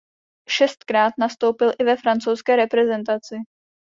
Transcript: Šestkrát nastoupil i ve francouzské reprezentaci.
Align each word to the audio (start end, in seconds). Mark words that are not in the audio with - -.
Šestkrát 0.49 1.13
nastoupil 1.17 1.71
i 1.79 1.83
ve 1.83 1.97
francouzské 1.97 2.55
reprezentaci. 2.55 3.35